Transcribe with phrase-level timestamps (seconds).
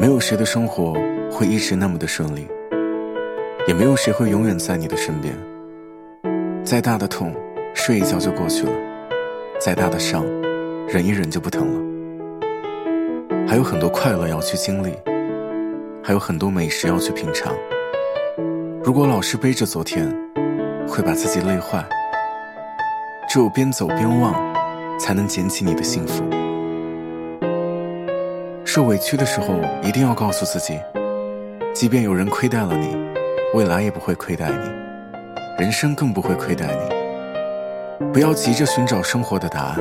[0.00, 0.94] 没有谁的生活
[1.28, 2.46] 会一直那么的顺利，
[3.66, 5.34] 也没有谁会永远在你的身边。
[6.62, 7.34] 再大的痛，
[7.74, 8.70] 睡一觉就过去了；
[9.58, 10.24] 再大的伤，
[10.86, 12.48] 忍一忍就不疼了。
[13.48, 14.94] 还有很多快乐要去经历，
[16.00, 17.52] 还有很多美食要去品尝。
[18.84, 20.08] 如果老是背着昨天，
[20.86, 21.84] 会把自己累坏。
[23.28, 24.32] 只有边走边忘，
[24.96, 26.22] 才能捡起你的幸福。
[28.78, 30.80] 受委屈的时候，一定要告诉自己，
[31.74, 32.96] 即便有人亏待了你，
[33.52, 34.70] 未来也不会亏待你，
[35.60, 38.06] 人生更不会亏待你。
[38.12, 39.78] 不要急着寻找生活的答案，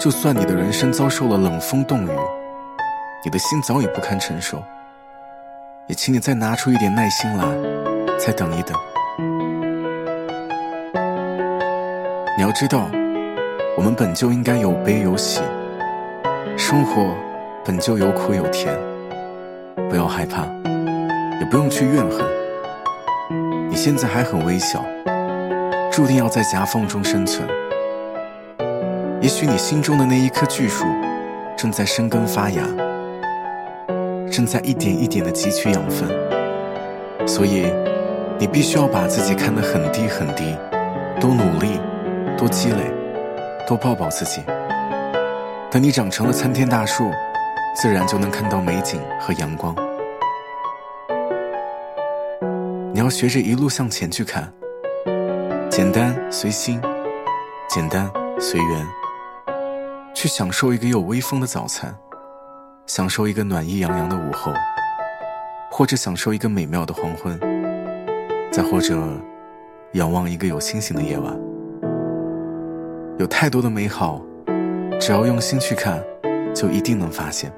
[0.00, 2.10] 就算你的人生遭受了冷风冻雨，
[3.22, 4.56] 你的心早已不堪承受，
[5.86, 7.44] 也请你再拿出一点耐心来，
[8.16, 8.74] 再等一等。
[12.38, 12.88] 你要知道，
[13.76, 15.42] 我们本就应该有悲有喜，
[16.56, 17.14] 生活
[17.64, 18.74] 本就有苦有甜，
[19.88, 20.42] 不要害怕，
[21.40, 22.24] 也不用去怨恨。
[23.68, 24.84] 你现在还很微小，
[25.90, 27.46] 注定要在夹缝中生存。
[29.20, 30.86] 也许你心中的那一棵巨树，
[31.56, 32.62] 正在生根发芽，
[34.32, 36.08] 正在一点一点的汲取养分，
[37.26, 37.72] 所以
[38.38, 40.56] 你必须要把自己看得很低很低，
[41.20, 41.80] 多努力。
[42.38, 42.90] 多积累，
[43.66, 44.40] 多抱抱自己。
[45.70, 47.10] 等你长成了参天大树，
[47.74, 49.74] 自然就能看到美景和阳光。
[52.92, 54.52] 你要学着一路向前去看，
[55.70, 56.80] 简单随心，
[57.68, 58.86] 简单随缘，
[60.12, 61.94] 去享受一个有微风的早餐，
[62.86, 64.52] 享受一个暖意洋洋的午后，
[65.70, 67.38] 或者享受一个美妙的黄昏，
[68.50, 69.00] 再或者
[69.92, 71.34] 仰望一个有星星的夜晚。
[73.18, 74.20] 有太多的美好，
[75.00, 76.02] 只要用心去看，
[76.54, 77.50] 就一定能发现。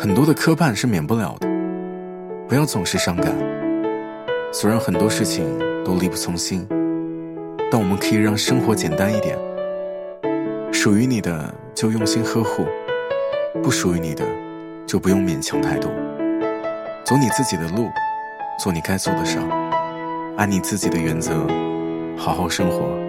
[0.00, 1.48] 很多的磕绊是免不了的，
[2.46, 3.34] 不要总是伤感。
[4.52, 5.44] 虽然很多事情
[5.84, 6.64] 都力不从心，
[7.68, 9.36] 但我们可以让生活简单一点。
[10.72, 12.64] 属于你的就用心呵护，
[13.60, 14.24] 不属于你的
[14.86, 15.90] 就不用勉强太多。
[17.04, 17.88] 走你自己的路，
[18.62, 19.40] 做你该做的事，
[20.36, 21.32] 按你自己的原则，
[22.16, 23.07] 好好生活。